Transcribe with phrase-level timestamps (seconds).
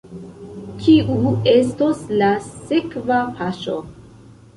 [0.85, 3.77] Kiu estos la sekva paŝo?